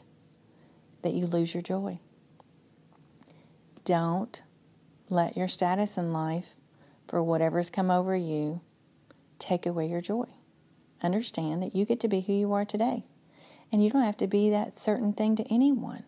[1.02, 2.00] that you lose your joy.
[3.86, 4.42] Don't
[5.10, 6.56] let your status in life,
[7.08, 8.62] for whatever's come over you,
[9.40, 10.28] take away your joy.
[11.02, 13.06] Understand that you get to be who you are today.
[13.72, 16.04] And you don't have to be that certain thing to anyone.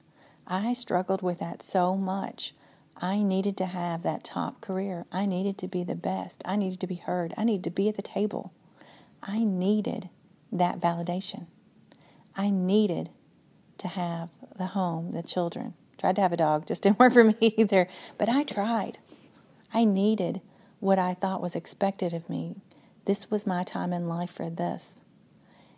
[0.45, 2.53] I struggled with that so much.
[3.03, 5.07] I needed to have that top career.
[5.11, 6.43] I needed to be the best.
[6.45, 7.33] I needed to be heard.
[7.35, 8.53] I needed to be at the table.
[9.23, 10.09] I needed
[10.51, 11.47] that validation.
[12.35, 13.09] I needed
[13.79, 15.73] to have the home, the children.
[15.97, 17.87] Tried to have a dog, just didn't work for me either.
[18.19, 18.99] But I tried.
[19.73, 20.41] I needed
[20.79, 22.57] what I thought was expected of me.
[23.05, 24.99] This was my time in life for this.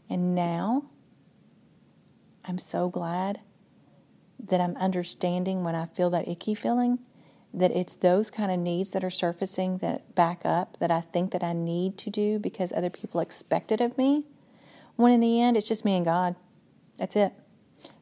[0.09, 0.86] And now
[2.43, 3.39] I'm so glad
[4.45, 6.99] that I'm understanding when I feel that icky feeling
[7.54, 11.32] that it's those kind of needs that are surfacing that back up that I think
[11.32, 14.26] that I need to do because other people expect it of me.
[14.95, 16.36] When in the end, it's just me and God.
[16.97, 17.34] That's it.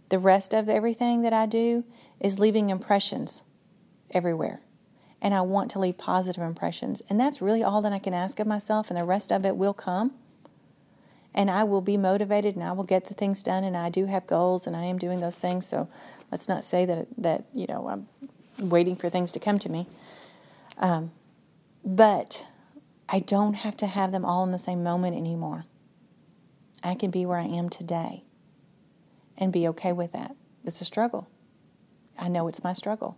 [0.10, 1.84] The rest of everything that I do
[2.20, 3.42] is leaving impressions
[4.12, 4.62] everywhere.
[5.22, 7.02] And I want to leave positive impressions.
[7.10, 9.56] And that's really all that I can ask of myself, and the rest of it
[9.56, 10.14] will come.
[11.34, 13.64] And I will be motivated and I will get the things done.
[13.64, 15.66] And I do have goals and I am doing those things.
[15.66, 15.88] So
[16.30, 18.08] let's not say that, that you know, I'm
[18.62, 19.88] waiting for things to come to me.
[20.78, 21.12] Um,
[21.84, 22.46] but
[23.10, 25.66] I don't have to have them all in the same moment anymore.
[26.84, 28.24] I can be where I am today
[29.38, 30.36] and be okay with that.
[30.64, 31.28] It's a struggle.
[32.18, 33.18] I know it's my struggle.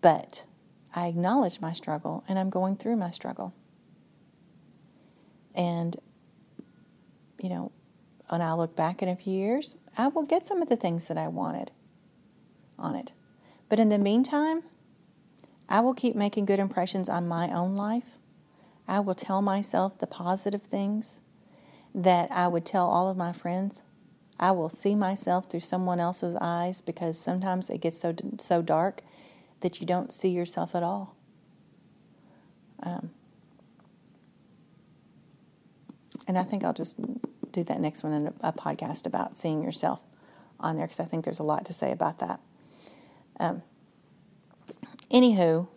[0.00, 0.44] But
[0.94, 3.54] I acknowledge my struggle and I'm going through my struggle.
[5.54, 5.96] And,
[7.40, 7.72] you know,
[8.28, 11.06] when I look back in a few years, I will get some of the things
[11.06, 11.70] that I wanted
[12.78, 13.12] on it.
[13.68, 14.62] But in the meantime,
[15.68, 18.18] I will keep making good impressions on my own life.
[18.86, 21.20] I will tell myself the positive things
[21.94, 23.82] that I would tell all of my friends
[24.38, 29.02] I will see myself through someone else's eyes because sometimes it gets so so dark
[29.60, 31.16] that you don't see yourself at all.
[32.82, 33.10] Um,
[36.28, 36.98] and I think I'll just
[37.50, 40.00] do that next one in a, a podcast about seeing yourself
[40.60, 42.40] on there because I think there's a lot to say about that.
[43.38, 43.62] Um,
[45.10, 45.68] anywho,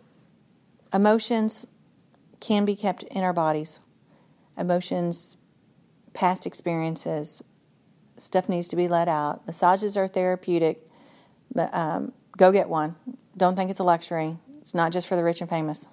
[0.92, 1.66] emotions
[2.40, 3.80] can be kept in our bodies.
[4.56, 5.36] Emotions,
[6.12, 7.42] past experiences,
[8.18, 9.46] stuff needs to be let out.
[9.46, 10.86] Massages are therapeutic.
[11.54, 12.96] But, um, go get one.
[13.36, 14.36] Don't think it's a luxury.
[14.60, 15.86] It's not just for the rich and famous.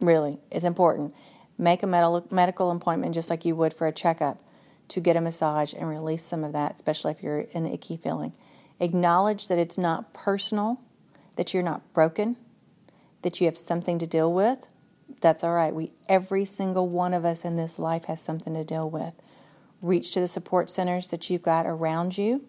[0.00, 1.14] Really, it's important.
[1.58, 4.42] Make a medical appointment just like you would for a checkup
[4.88, 7.96] to get a massage and release some of that, especially if you're in the icky
[7.96, 8.32] feeling.
[8.80, 10.80] Acknowledge that it's not personal,
[11.40, 12.36] that you're not broken,
[13.22, 14.58] that you have something to deal with.
[15.22, 15.74] That's all right.
[15.74, 19.14] We every single one of us in this life has something to deal with.
[19.80, 22.44] Reach to the support centers that you've got around you.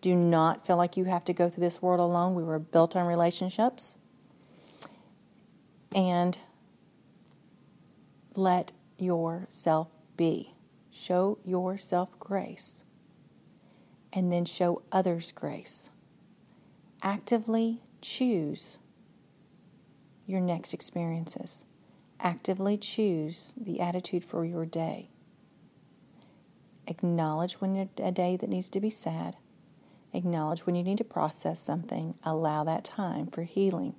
[0.00, 2.34] Do not feel like you have to go through this world alone.
[2.34, 3.96] We were built on relationships.
[5.94, 6.38] And
[8.34, 10.54] let yourself be.
[10.90, 12.84] Show yourself grace.
[14.14, 15.90] And then show others grace.
[17.02, 18.78] Actively choose
[20.26, 21.64] your next experiences.
[22.20, 25.08] Actively choose the attitude for your day.
[26.86, 29.36] Acknowledge when a day that needs to be sad.
[30.12, 32.14] Acknowledge when you need to process something.
[32.24, 33.94] Allow that time for healing.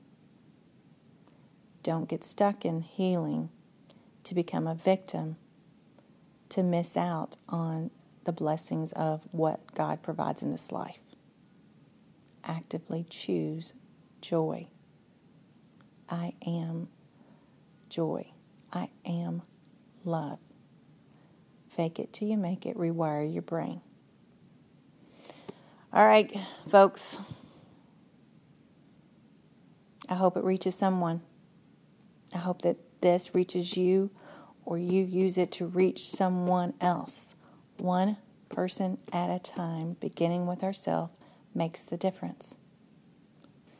[1.83, 3.49] Don't get stuck in healing
[4.23, 5.37] to become a victim,
[6.49, 7.89] to miss out on
[8.23, 10.99] the blessings of what God provides in this life.
[12.43, 13.73] Actively choose
[14.21, 14.67] joy.
[16.09, 16.87] I am
[17.89, 18.31] joy.
[18.71, 19.41] I am
[20.03, 20.39] love.
[21.69, 23.81] Fake it till you make it, rewire your brain.
[25.93, 26.33] All right,
[26.69, 27.17] folks.
[30.07, 31.21] I hope it reaches someone.
[32.33, 34.11] I hope that this reaches you
[34.65, 37.35] or you use it to reach someone else.
[37.77, 38.17] One
[38.49, 41.13] person at a time, beginning with ourselves,
[41.53, 42.57] makes the difference.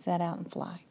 [0.02, 0.86] Set out and fly.